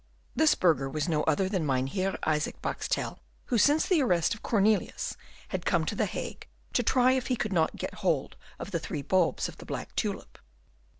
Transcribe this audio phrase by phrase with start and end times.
[0.35, 5.15] This burgher was no other than Mynheer Isaac Boxtel, who since the arrest of Cornelius
[5.49, 8.79] had come to the Hague to try if he could not get hold of the
[8.79, 10.39] three bulbs of the black tulip.